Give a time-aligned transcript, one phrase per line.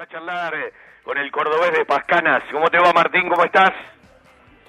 [0.00, 2.44] a charlar eh, con el cordobés de Pascanas.
[2.52, 3.28] ¿Cómo te va, Martín?
[3.28, 3.72] ¿Cómo estás?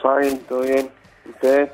[0.02, 0.90] Fine, todo bien.
[1.25, 1.70] ¿Usted?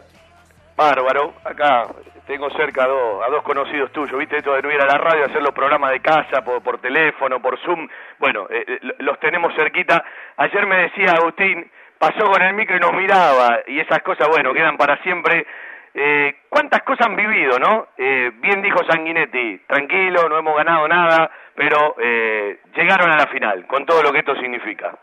[0.75, 1.35] Bárbaro.
[1.45, 1.87] Acá
[2.27, 4.19] tengo cerca a dos, a dos conocidos tuyos.
[4.19, 6.79] ¿Viste esto de no ir a la radio, hacer los programas de casa por, por
[6.79, 7.87] teléfono, por Zoom?
[8.19, 10.03] Bueno, eh, eh, los tenemos cerquita.
[10.35, 13.59] Ayer me decía Agustín, pasó con el micro y nos miraba.
[13.67, 15.47] Y esas cosas, bueno, quedan para siempre.
[15.97, 17.87] Eh, ¿Cuántas cosas han vivido, no?
[17.97, 23.65] Eh, bien dijo Sanguinetti, tranquilo, no hemos ganado nada, pero eh, llegaron a la final,
[23.65, 24.97] con todo lo que esto significa.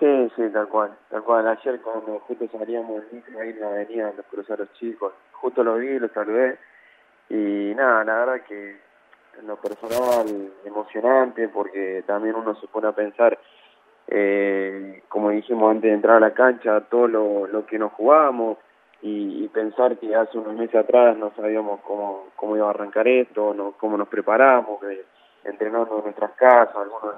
[0.00, 1.46] Sí, sí, tal cual, tal cual.
[1.46, 3.04] Ayer cuando justo salíamos
[3.40, 6.58] ahí en la avenida, nos cruzaron los chicos, justo lo vi, los saludé,
[7.30, 8.80] y nada, la verdad que
[9.38, 10.26] en lo personal
[10.64, 13.38] emocionante, porque también uno se pone a pensar,
[14.08, 18.58] eh, como dijimos antes de entrar a la cancha, todo lo, lo que nos jugamos,
[19.02, 23.06] y, y, pensar que hace unos meses atrás no sabíamos cómo, cómo iba a arrancar
[23.06, 25.04] esto, no, cómo nos preparamos, que
[25.44, 27.14] entrenando en nuestras casas, algunos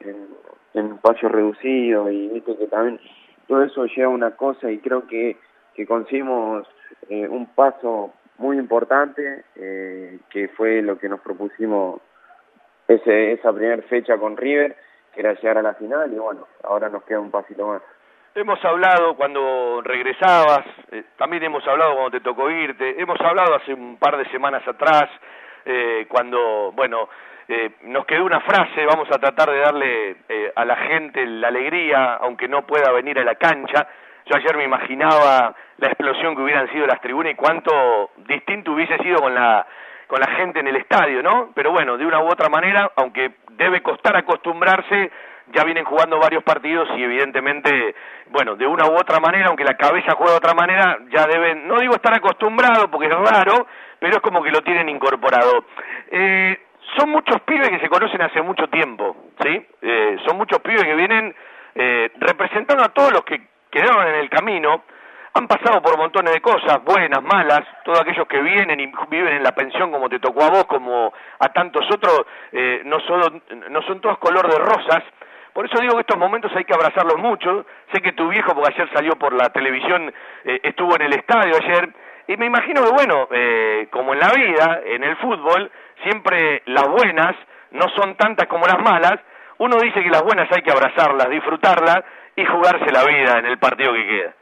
[0.00, 0.28] en, en,
[0.74, 3.00] en espacios reducidos y viste que también
[3.46, 5.36] todo eso lleva una cosa y creo que,
[5.74, 6.66] que conseguimos
[7.08, 12.00] eh, un paso muy importante eh, que fue lo que nos propusimos
[12.86, 14.76] ese, esa primera fecha con River,
[15.12, 17.82] que era llegar a la final y bueno, ahora nos queda un pasito más.
[18.38, 20.60] Hemos hablado cuando regresabas,
[20.92, 24.62] eh, también hemos hablado cuando te tocó irte, hemos hablado hace un par de semanas
[24.64, 25.10] atrás,
[25.64, 27.08] eh, cuando, bueno,
[27.48, 31.48] eh, nos quedó una frase, vamos a tratar de darle eh, a la gente la
[31.48, 33.88] alegría, aunque no pueda venir a la cancha.
[34.26, 38.98] Yo ayer me imaginaba la explosión que hubieran sido las tribunas y cuánto distinto hubiese
[38.98, 39.66] sido con la
[40.06, 41.50] con la gente en el estadio, ¿no?
[41.54, 45.10] Pero bueno, de una u otra manera, aunque debe costar acostumbrarse,
[45.52, 47.94] ya vienen jugando varios partidos y evidentemente,
[48.30, 51.66] bueno, de una u otra manera, aunque la cabeza juega de otra manera, ya deben,
[51.66, 53.66] no digo estar acostumbrados porque es raro,
[53.98, 55.64] pero es como que lo tienen incorporado.
[56.10, 56.58] Eh,
[56.96, 59.66] son muchos pibes que se conocen hace mucho tiempo, ¿sí?
[59.82, 61.34] Eh, son muchos pibes que vienen
[61.74, 64.84] eh, representando a todos los que quedaron en el camino,
[65.34, 69.42] han pasado por montones de cosas, buenas, malas, todos aquellos que vienen y viven en
[69.42, 73.82] la pensión como te tocó a vos, como a tantos otros, eh, no, son, no
[73.82, 75.04] son todos color de rosas,
[75.52, 78.74] por eso digo que estos momentos hay que abrazarlos mucho, sé que tu viejo, porque
[78.74, 80.12] ayer salió por la televisión,
[80.44, 81.88] eh, estuvo en el estadio ayer,
[82.26, 85.70] y me imagino que bueno, eh, como en la vida, en el fútbol,
[86.02, 87.34] siempre las buenas
[87.70, 89.18] no son tantas como las malas,
[89.58, 92.04] uno dice que las buenas hay que abrazarlas, disfrutarlas
[92.36, 94.34] y jugarse la vida en el partido que queda.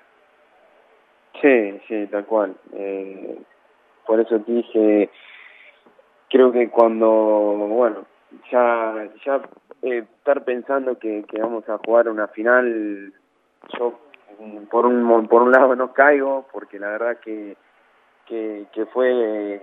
[1.41, 2.55] Sí, sí, tal cual.
[2.75, 3.39] Eh,
[4.07, 5.11] por eso te dije,
[6.29, 8.07] creo que cuando, bueno,
[8.51, 9.41] ya, ya
[9.83, 13.13] eh, estar pensando que, que vamos a jugar una final,
[13.79, 13.99] yo
[14.71, 17.57] por un por un lado no caigo, porque la verdad que
[18.27, 19.63] que, que fue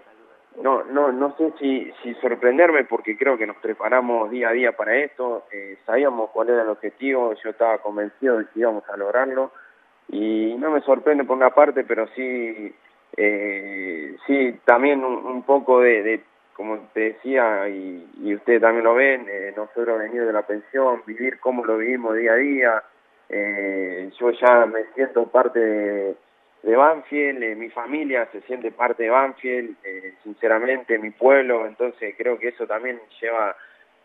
[0.61, 4.71] no no no sé si si sorprenderme porque creo que nos preparamos día a día
[4.71, 8.97] para esto eh, sabíamos cuál era el objetivo yo estaba convencido de que íbamos a
[8.97, 9.51] lograrlo
[10.09, 12.73] y no me sorprende por una parte pero sí
[13.17, 18.83] eh, sí también un, un poco de, de, como te decía y, y ustedes también
[18.83, 22.83] lo ven eh, nosotros venir de la pensión vivir cómo lo vivimos día a día
[23.29, 26.15] eh, yo ya me siento parte de
[26.63, 32.15] de Banfield, eh, mi familia se siente parte de Banfield, eh, sinceramente, mi pueblo, entonces
[32.17, 33.55] creo que eso también lleva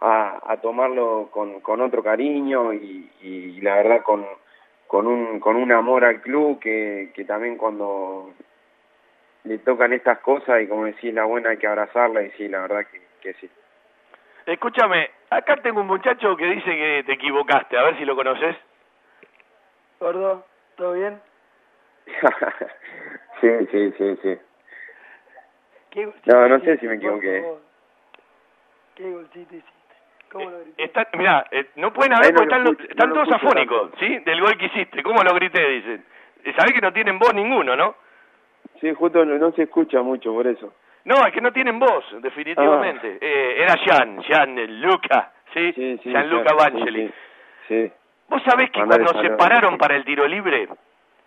[0.00, 4.26] a, a tomarlo con, con otro cariño y, y la verdad con,
[4.88, 8.32] con, un, con un amor al club que, que también cuando
[9.48, 12.60] le tocan estas cosas y como decís la buena hay que abrazarla y sí, la
[12.60, 13.50] verdad que, que sí.
[14.44, 18.56] Escúchame, acá tengo un muchacho que dice que te equivocaste, a ver si lo conoces.
[19.98, 20.44] Gordo,
[20.76, 21.20] ¿todo bien?
[23.40, 24.38] sí, sí, sí, sí.
[25.90, 27.44] ¿Qué no, no sé si me equivoqué.
[28.94, 29.72] ¿Qué golcito hiciste?
[30.30, 30.84] ¿Cómo lo grité?
[30.84, 34.18] Está, mirá, eh, no pueden haber porque están, escucho, están no todos afónicos, ¿sí?
[34.18, 35.02] Del gol que hiciste.
[35.02, 35.66] ¿Cómo lo grité?
[35.66, 36.04] Dicen.
[36.56, 37.94] Sabés que no tienen voz ninguno, ¿no?
[38.80, 40.72] Sí, justo no, no se escucha mucho, por eso.
[41.04, 43.14] No, es que no tienen voz, definitivamente.
[43.14, 43.24] Ah.
[43.24, 45.72] Eh, era Jan, Jan Luca, ¿sí?
[45.72, 47.10] sí, sí Gianluca Vangeli.
[47.66, 47.90] Sí.
[48.28, 50.68] ¿Vos sabés que cuando se pararon para el tiro libre,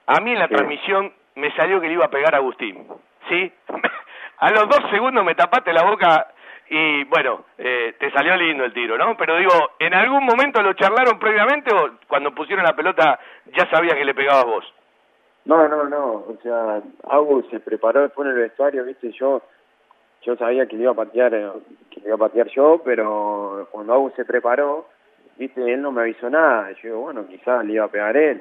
[0.05, 2.85] a mí en la transmisión me salió que le iba a pegar a Agustín,
[3.27, 3.51] ¿sí?
[4.37, 6.27] a los dos segundos me tapaste la boca
[6.69, 9.17] y bueno, eh, te salió lindo el tiro, ¿no?
[9.17, 13.95] Pero digo, ¿en algún momento lo charlaron previamente o cuando pusieron la pelota ya sabías
[13.95, 14.73] que le pegabas vos?
[15.45, 19.41] No, no, no, o sea, Agus se preparó después en el vestuario, viste, yo
[20.23, 21.49] yo sabía que le iba a patear, eh,
[21.89, 24.87] que le iba a patear yo, pero cuando Agus se preparó,
[25.37, 28.39] viste, él no me avisó nada, yo digo, bueno, quizás le iba a pegar él,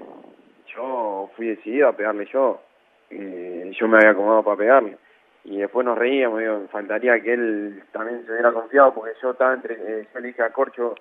[0.77, 2.61] yo fui decidido a pegarle yo,
[3.09, 4.99] eh, yo me había acomodado para pegarle,
[5.45, 9.55] y después nos reíamos, digo, faltaría que él también se hubiera confiado, porque yo estaba
[9.55, 10.95] entre, eh, yo le dije a Corcho,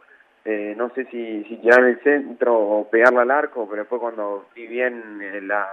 [0.45, 3.99] eh, no sé si, si quedar en el centro o pegarla al arco, pero después
[3.99, 5.67] cuando vi bien eh, la,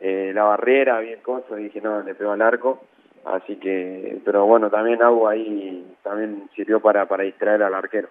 [0.00, 2.82] eh, la barrera, bien cosa, dije, no, le pego al arco.
[3.24, 8.08] Así que, pero bueno, también algo ahí también sirvió para, para distraer al arquero.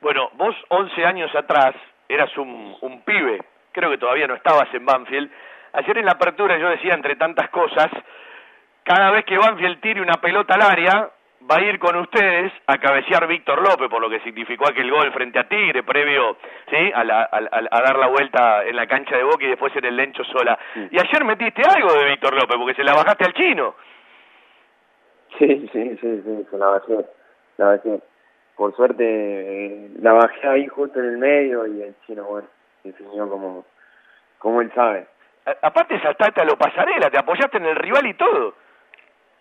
[0.00, 1.74] Bueno, vos 11 años atrás
[2.08, 3.40] eras un, un pibe,
[3.72, 5.30] creo que todavía no estabas en Banfield.
[5.72, 7.90] Ayer en la apertura yo decía, entre tantas cosas,
[8.84, 11.10] cada vez que Banfield tire una pelota al área,
[11.50, 15.12] va a ir con ustedes a cabecear Víctor López, por lo que significó aquel gol
[15.12, 16.36] frente a Tigre, previo
[16.70, 16.92] ¿sí?
[16.94, 20.58] a, dar la vuelta en la cancha de Boca y después en el Lencho sola.
[20.90, 23.74] Y ayer metiste algo de Víctor López, porque se la bajaste al chino.
[25.38, 27.06] Sí, sí, sí, sí, se la bajé,
[27.56, 28.00] la bajé.
[28.56, 32.48] Por suerte eh, la bajé ahí justo en el medio y el chino, bueno,
[32.84, 33.64] definió como,
[34.38, 35.06] como él sabe.
[35.62, 38.54] aparte saltaste a lo pasarela, te apoyaste en el rival y todo.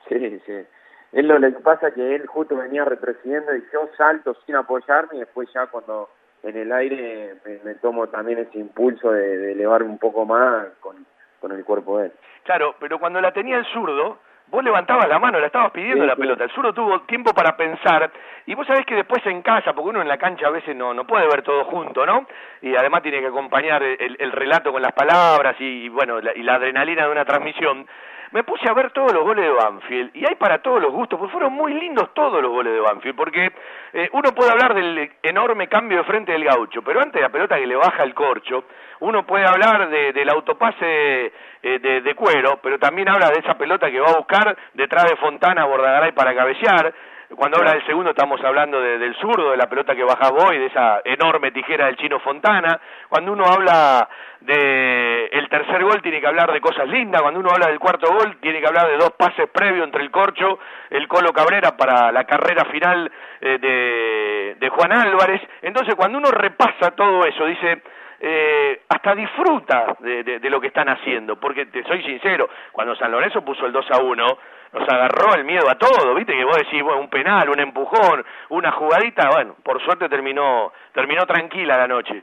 [0.07, 0.65] Sí, sí.
[1.11, 5.19] Él lo que pasa que él justo venía retrocediendo y yo salto sin apoyarme y
[5.19, 6.09] después ya cuando
[6.43, 11.05] en el aire me, tomo también ese impulso de, de, elevarme un poco más con,
[11.39, 12.13] con el cuerpo de él.
[12.43, 16.15] Claro, pero cuando la tenía el zurdo, vos levantabas la mano, la estabas pidiendo la
[16.15, 18.11] pelota, el zurdo tuvo tiempo para pensar,
[18.45, 20.93] y vos sabés que después en casa, porque uno en la cancha a veces no,
[20.93, 22.25] no puede ver todo junto, ¿no?
[22.61, 26.55] Y además tiene que acompañar el, el relato con las palabras y, bueno, y la
[26.55, 27.87] adrenalina de una transmisión,
[28.31, 31.19] me puse a ver todos los goles de Banfield y hay para todos los gustos,
[31.19, 33.51] porque fueron muy lindos todos los goles de Banfield, porque
[33.93, 37.29] eh, uno puede hablar del enorme cambio de frente del gaucho, pero antes de la
[37.29, 38.63] pelota que le baja el corcho,
[39.01, 41.25] uno puede hablar de, del autopase
[41.63, 45.09] eh, de, de, cuero, pero también habla de esa pelota que va a buscar detrás
[45.09, 46.93] de Fontana Bordagaray para cabecear,
[47.35, 50.65] cuando habla del segundo estamos hablando del zurdo, de la pelota que baja Boy, de
[50.67, 52.79] esa enorme tijera del chino Fontana.
[53.09, 54.07] Cuando uno habla
[54.45, 57.21] el tercer gol tiene que hablar de cosas lindas.
[57.21, 60.11] Cuando uno habla del cuarto gol tiene que hablar de dos pases previos entre el
[60.11, 65.41] Corcho, el Colo Cabrera para la carrera final eh, de, de Juan Álvarez.
[65.61, 67.81] Entonces cuando uno repasa todo eso, dice,
[68.23, 73.11] eh, hasta disfruta de, de, lo que están haciendo, porque te soy sincero, cuando San
[73.11, 74.37] Lorenzo puso el 2 a 1,
[74.73, 78.23] nos agarró el miedo a todo, viste que vos decís, bueno, un penal, un empujón,
[78.49, 82.21] una jugadita, bueno, por suerte terminó, terminó tranquila la noche.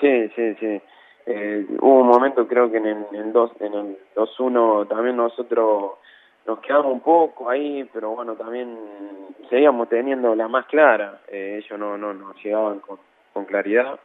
[0.00, 0.80] Sí, sí, sí.
[1.26, 5.16] Eh, hubo un momento, creo que en el, en el 2 en el 2-1 también
[5.16, 5.94] nosotros
[6.46, 8.78] nos quedamos un poco ahí, pero bueno, también
[9.48, 11.20] seguíamos teniendo la más clara.
[11.26, 13.98] Eh, ellos no, no nos llegaban con claridad,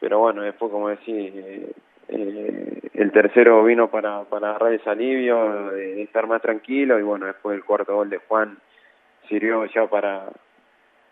[0.00, 1.72] pero bueno, después, como decís, eh,
[2.94, 7.56] el tercero vino para, para agarrar ese alivio, de, estar más tranquilo y bueno, después
[7.56, 8.58] el cuarto gol de Juan
[9.28, 10.24] sirvió ya para,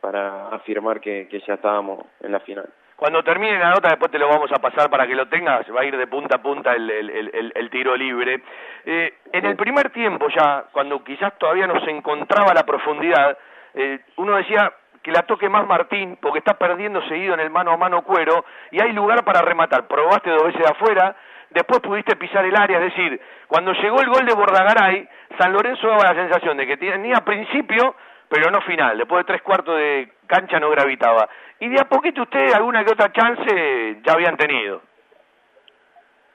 [0.00, 2.68] para afirmar que, que ya estábamos en la final.
[2.96, 5.82] Cuando termine la nota, después te lo vamos a pasar para que lo tengas, va
[5.82, 8.42] a ir de punta a punta el, el, el, el tiro libre.
[8.84, 13.38] Eh, en el primer tiempo ya, cuando quizás todavía no se encontraba la profundidad,
[13.74, 17.72] eh, uno decía, que la toque más Martín, porque está perdiendo seguido en el mano
[17.72, 19.86] a mano cuero, y hay lugar para rematar.
[19.86, 21.16] Probaste dos veces de afuera,
[21.50, 25.08] después pudiste pisar el área, es decir, cuando llegó el gol de Bordagaray,
[25.38, 27.94] San Lorenzo daba la sensación de que tenía principio,
[28.28, 31.28] pero no final, después de tres cuartos de cancha no gravitaba.
[31.60, 34.82] Y de a poquito ustedes alguna que otra chance ya habían tenido.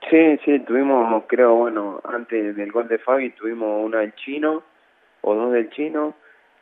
[0.09, 4.63] Sí, sí, tuvimos, creo, bueno, antes del gol de Fabi tuvimos una del chino,
[5.21, 6.15] o dos del chino,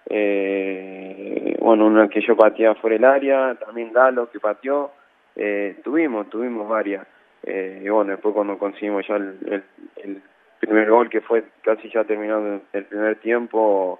[0.09, 4.91] eh, bueno, una que yo pateaba fuera el área, también Galo que pateó,
[5.35, 7.05] eh, tuvimos, tuvimos varias.
[7.43, 9.63] Eh, y bueno, después cuando conseguimos ya el,
[9.97, 10.21] el,
[10.59, 13.99] primer gol, que fue casi ya terminado el primer tiempo,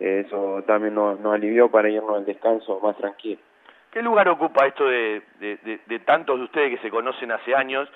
[0.00, 3.40] eh, eso también nos, nos alivió para irnos al descanso más tranquilo.
[3.90, 7.90] ¿Qué lugar ocupa esto de, de tantos de ustedes que se conocen hace años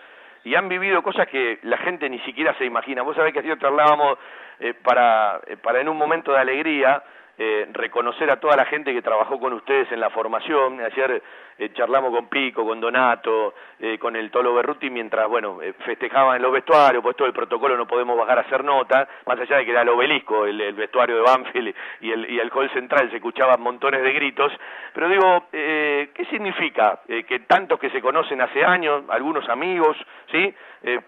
[0.44, 3.02] y han vivido cosas que la gente ni siquiera se imagina?
[3.02, 4.18] Vos sabés que así charlábamos
[4.60, 7.02] eh, para, eh, para en un momento de alegría,
[7.38, 10.80] eh, reconocer a toda la gente que trabajó con ustedes en la formación.
[10.80, 11.22] Ayer
[11.58, 16.36] eh, charlamos con Pico, con Donato, eh, con el Tolo Berruti, mientras, bueno, eh, festejaban
[16.36, 19.58] en los vestuarios, pues todo el protocolo no podemos bajar a hacer nota, más allá
[19.58, 23.10] de que era el obelisco, el, vestuario de Banfield y el, y el hall central,
[23.10, 24.52] se escuchaban montones de gritos.
[24.94, 29.96] Pero digo, eh, ¿qué significa eh, que tantos que se conocen hace años, algunos amigos,
[30.30, 30.54] ¿sí?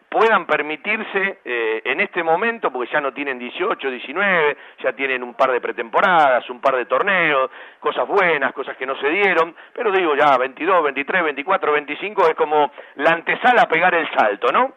[0.09, 5.51] Puedan permitirse en este momento, porque ya no tienen 18, 19, ya tienen un par
[5.51, 6.14] de pretemporadas,
[6.51, 10.85] un par de torneos, cosas buenas, cosas que no se dieron, pero digo ya 22,
[10.85, 14.73] 23, 24, 25 es como la antesala a pegar el salto, ¿no?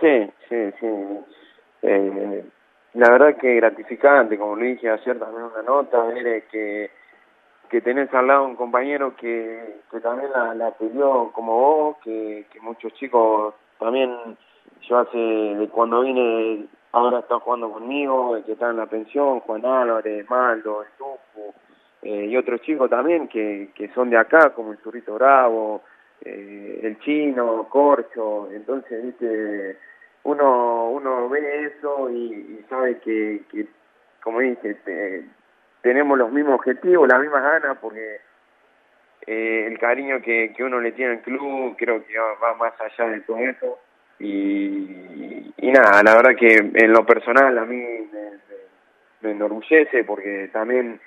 [0.00, 0.86] Sí, sí, sí.
[1.82, 2.44] Eh,
[2.94, 6.90] la verdad que gratificante, como lo dije ayer también una nota, ver que
[7.72, 12.44] que tenés al lado un compañero que, que también la, la peleó como vos, que,
[12.52, 14.14] que muchos chicos también,
[14.82, 19.64] yo hace, de cuando vine, ahora está jugando conmigo, que está en la pensión, Juan
[19.64, 20.88] Álvarez, Maldo, el
[22.02, 25.82] eh, y otros chicos también que, que son de acá, como el Zurrito Bravo,
[26.24, 29.78] eh, el Chino, Corcho, entonces, viste,
[30.24, 33.66] uno, uno ve eso y, sabe que, que,
[34.22, 34.76] como dice,
[35.80, 38.20] tenemos los mismos objetivos, las mismas ganas, porque
[39.26, 43.10] eh, el cariño que, que uno le tiene al club creo que va, más allá
[43.10, 43.78] de todo eso.
[44.18, 45.31] Y,
[45.62, 48.30] y nada, la verdad que en lo personal a mí me,
[49.20, 51.00] me enorgullece porque también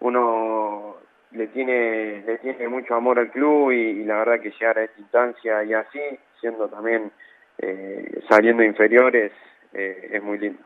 [0.00, 0.96] uno
[1.30, 5.00] le tiene le tiene mucho amor al club y, la verdad que llegar a esta
[5.00, 6.00] instancia y así
[6.40, 7.12] siendo también
[7.58, 9.30] eh, saliendo inferiores
[9.74, 10.60] eh, es muy lindo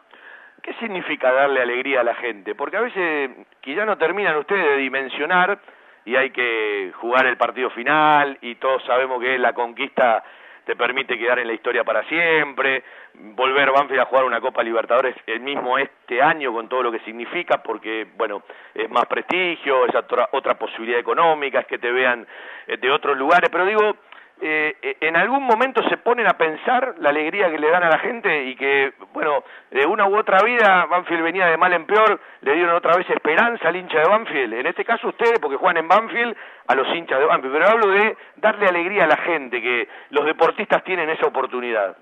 [0.63, 2.55] ¿Qué significa darle alegría a la gente?
[2.55, 3.31] Porque a veces
[3.67, 5.59] ya no terminan ustedes de dimensionar
[6.07, 10.25] y hay que jugar el partido final y todos sabemos que la conquista
[10.65, 12.83] te permite quedar en la historia para siempre,
[13.15, 17.01] volver Banfield a jugar una Copa Libertadores el mismo este año con todo lo que
[17.01, 18.43] significa, porque, bueno,
[18.75, 22.27] es más prestigio, es otra, otra posibilidad económica, es que te vean
[22.67, 23.97] eh, de otros lugares, pero digo,
[24.41, 27.89] eh, eh, en algún momento se ponen a pensar la alegría que le dan a
[27.89, 29.24] la gente y que, bueno,
[29.95, 33.69] una u otra vida, Banfield venía de mal en peor, le dieron otra vez esperanza
[33.69, 34.53] al hincha de Banfield.
[34.53, 36.37] En este caso ustedes, porque juegan en Banfield,
[36.67, 37.55] a los hinchas de Banfield.
[37.55, 41.97] Pero hablo de darle alegría a la gente, que los deportistas tienen esa oportunidad.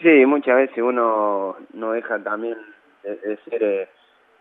[0.00, 2.58] Sí, muchas veces uno no deja también
[3.02, 3.62] de, ser...
[3.62, 3.88] Eh,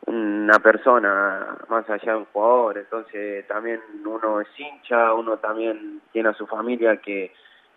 [0.08, 6.30] una persona más allá de un jugador, entonces también uno es hincha, uno también tiene
[6.30, 7.32] a su familia que,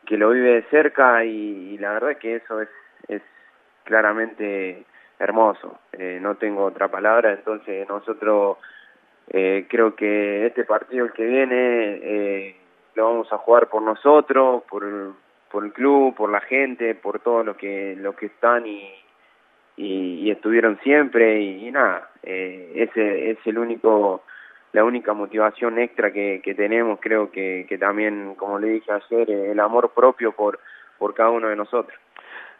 [0.06, 2.68] que lo vive de cerca y, la verdad es que eso es,
[3.08, 3.22] es
[3.84, 4.84] claramente
[5.18, 8.58] hermoso, eh, no tengo otra palabra, entonces nosotros
[9.28, 12.56] eh, creo que este partido el que viene eh,
[12.94, 14.84] lo vamos a jugar por nosotros, por,
[15.50, 18.92] por el club, por la gente, por todos los que, los que están y,
[19.76, 24.22] y, estuvieron siempre y, nada, eh, ese es el único
[24.72, 29.30] la única motivación extra que, que tenemos, creo que, que también, como le dije ayer,
[29.30, 30.58] el amor propio por,
[30.98, 31.96] por cada uno de nosotros.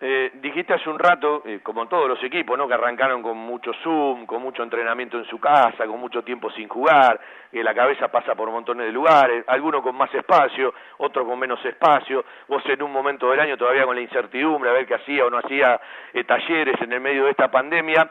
[0.00, 2.66] Eh, dijiste hace un rato, eh, como todos los equipos, ¿no?
[2.66, 6.68] que arrancaron con mucho Zoom, con mucho entrenamiento en su casa, con mucho tiempo sin
[6.68, 7.20] jugar,
[7.50, 11.64] que la cabeza pasa por montones de lugares, algunos con más espacio, otros con menos
[11.64, 15.24] espacio, vos en un momento del año todavía con la incertidumbre, a ver qué hacía
[15.24, 15.80] o no hacía
[16.12, 18.10] eh, talleres en el medio de esta pandemia,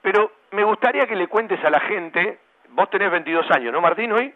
[0.00, 4.12] pero me gustaría que le cuentes a la gente, vos tenés 22 años, ¿no Martín
[4.12, 4.32] hoy?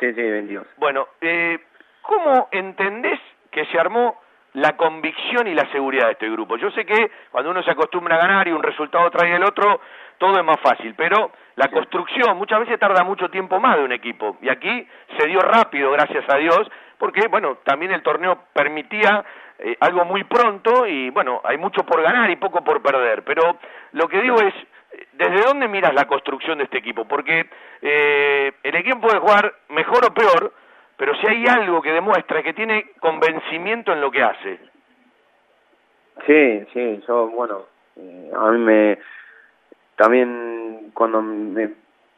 [0.00, 0.66] Sí, sí, 22.
[0.78, 1.60] Bueno, eh,
[2.02, 3.20] ¿cómo entendés
[3.52, 4.20] que se armó
[4.54, 6.56] la convicción y la seguridad de este grupo.
[6.56, 9.80] Yo sé que cuando uno se acostumbra a ganar y un resultado trae el otro,
[10.18, 13.92] todo es más fácil, pero la construcción muchas veces tarda mucho tiempo más de un
[13.92, 14.86] equipo y aquí
[15.18, 19.24] se dio rápido, gracias a Dios, porque bueno, también el torneo permitía
[19.58, 23.58] eh, algo muy pronto y bueno, hay mucho por ganar y poco por perder, pero
[23.92, 24.54] lo que digo es,
[25.12, 27.06] ¿desde dónde miras la construcción de este equipo?
[27.06, 27.48] Porque
[27.80, 30.52] eh, el equipo puede jugar mejor o peor,
[31.02, 34.60] pero si hay algo que demuestra que tiene convencimiento en lo que hace.
[36.24, 37.62] Sí, sí, yo, bueno,
[37.96, 38.98] eh, a mí me,
[39.96, 41.72] también cuando me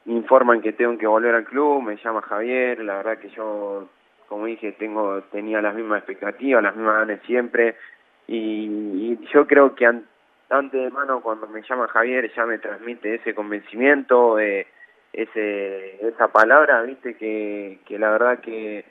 [0.04, 3.88] informan que tengo que volver al club, me llama Javier, la verdad que yo,
[4.28, 7.76] como dije, tengo tenía las mismas expectativas, las mismas ganas siempre,
[8.26, 13.34] y, yo creo que antes de mano cuando me llama Javier ya me transmite ese
[13.34, 14.66] convencimiento, eh,
[15.14, 18.84] ese, esa palabra, viste, que, que la verdad que,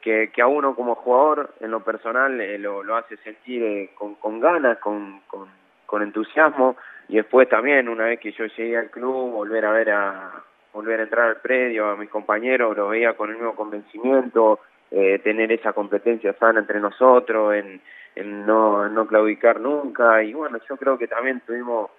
[0.00, 3.90] que, que a uno como jugador, en lo personal, eh, lo, lo hace sentir eh,
[3.94, 5.48] con, con ganas, con, con,
[5.84, 6.76] con entusiasmo,
[7.08, 10.32] y después también, una vez que yo llegué al club, volver a ver a,
[10.72, 15.18] volver a entrar al predio, a mis compañeros, lo veía con el mismo convencimiento, eh,
[15.18, 17.80] tener esa competencia sana entre nosotros, en,
[18.14, 21.90] en no, en no claudicar nunca, y bueno, yo creo que también tuvimos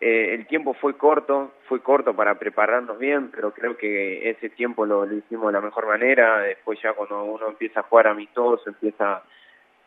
[0.00, 4.86] eh, el tiempo fue corto, fue corto para prepararnos bien, pero creo que ese tiempo
[4.86, 6.38] lo, hicimos de la mejor manera.
[6.38, 9.22] Después ya cuando uno empieza a jugar amistoso, empieza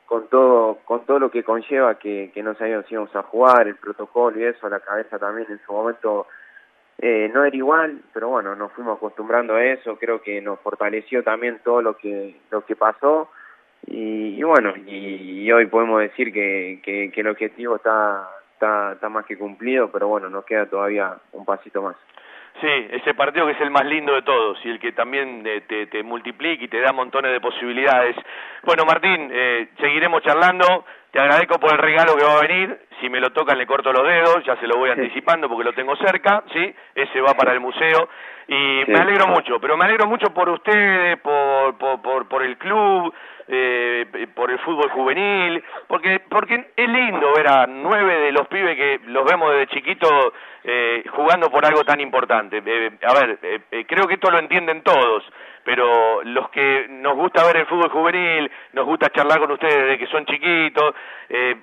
[0.06, 3.68] con todo con todo lo que conlleva que, que no sabíamos si íbamos a jugar,
[3.68, 6.28] el protocolo y eso, la cabeza también en su momento
[7.00, 11.24] eh, no era igual, pero bueno, nos fuimos acostumbrando a eso, creo que nos fortaleció
[11.24, 13.32] también todo lo que lo que pasó
[13.86, 18.30] y, bueno, y, hoy podemos decir que, que el objetivo está
[18.94, 21.96] está, más que cumplido, pero bueno, nos queda todavía un pasito más.
[22.62, 25.62] Sí, ese partido que es el más lindo de todos y el que también eh,
[25.68, 28.16] te, te multiplica y te da montones de posibilidades.
[28.64, 30.86] Bueno, Martín, eh, seguiremos charlando.
[31.14, 32.76] Te agradezco por el regalo que va a venir.
[33.00, 34.44] Si me lo tocan, le corto los dedos.
[34.46, 36.44] Ya se lo voy anticipando porque lo tengo cerca.
[36.52, 36.74] ¿sí?
[36.96, 38.10] Ese va para el museo.
[38.48, 42.58] Y me alegro mucho, pero me alegro mucho por ustedes, por, por, por, por el
[42.58, 43.14] club,
[43.48, 48.76] eh, por el fútbol juvenil, porque porque es lindo ver a nueve de los pibes
[48.76, 52.62] que los vemos desde chiquitos eh, jugando por algo tan importante.
[52.66, 53.40] Eh, a ver,
[53.72, 55.24] eh, creo que esto lo entienden todos,
[55.64, 59.98] pero los que nos gusta ver el fútbol juvenil, nos gusta charlar con ustedes desde
[59.98, 60.94] que son chiquitos,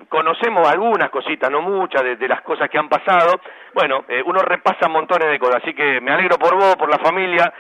[0.09, 3.41] conocemos algunas cositas, no muchas, de, las cosas que han pasado.
[3.75, 7.53] Bueno, uno repasa montones de cosas, así que me alegro por vos, por la familia,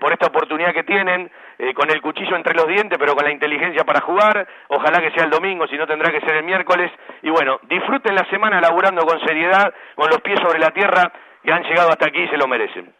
[0.00, 1.30] por esta oportunidad que tienen,
[1.74, 4.46] con el cuchillo entre los dientes, pero con la inteligencia para jugar.
[4.68, 6.90] Ojalá que sea el domingo, si no tendrá que ser el miércoles.
[7.22, 11.52] Y bueno, disfruten la semana laburando con seriedad, con los pies sobre la tierra que
[11.52, 12.92] han llegado hasta aquí y se lo merecen.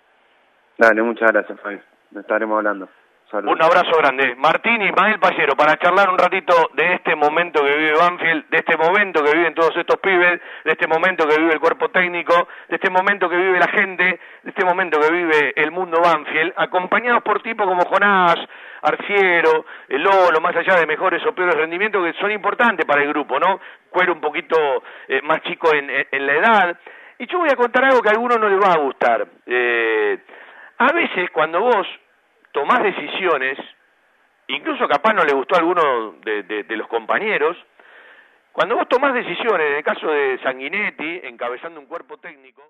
[0.76, 1.80] Dale, muchas gracias, Fabi.
[2.14, 2.88] Estaremos hablando.
[3.32, 4.36] Un abrazo grande.
[4.36, 8.58] Martín y Ismael Pallero, para charlar un ratito de este momento que vive Banfield, de
[8.58, 12.46] este momento que viven todos estos pibes, de este momento que vive el cuerpo técnico,
[12.68, 16.52] de este momento que vive la gente, de este momento que vive el mundo Banfield,
[16.56, 18.36] acompañados por tipos como Jonás,
[18.82, 23.40] Arciero, Lolo, más allá de mejores o peores rendimientos que son importantes para el grupo,
[23.40, 23.58] ¿no?
[23.90, 26.78] Cuero un poquito eh, más chico en, en la edad,
[27.18, 29.26] y yo voy a contar algo que a alguno no le va a gustar.
[29.46, 30.18] Eh,
[30.78, 31.86] a veces cuando vos
[32.54, 33.58] tomás decisiones,
[34.46, 37.56] incluso capaz no le gustó a alguno de, de los compañeros,
[38.52, 42.62] cuando vos tomás decisiones, en el caso de Sanguinetti, encabezando un cuerpo técnico,